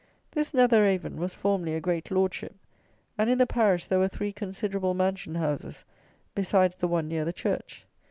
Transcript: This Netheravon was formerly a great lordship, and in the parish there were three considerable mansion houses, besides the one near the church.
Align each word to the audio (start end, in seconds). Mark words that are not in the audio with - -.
This 0.31 0.51
Netheravon 0.51 1.17
was 1.17 1.35
formerly 1.35 1.75
a 1.75 1.79
great 1.79 2.09
lordship, 2.09 2.55
and 3.19 3.29
in 3.29 3.37
the 3.37 3.45
parish 3.45 3.85
there 3.85 3.99
were 3.99 4.07
three 4.07 4.31
considerable 4.31 4.95
mansion 4.95 5.35
houses, 5.35 5.85
besides 6.33 6.75
the 6.77 6.87
one 6.87 7.07
near 7.07 7.23
the 7.23 7.31
church. 7.31 7.85